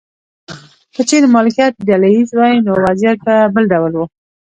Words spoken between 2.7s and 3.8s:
وضعیت به بل